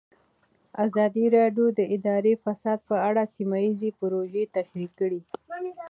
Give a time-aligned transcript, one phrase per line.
[0.85, 5.19] ازادي راډیو د اداري فساد په اړه سیمه ییزې پروژې تشریح کړې.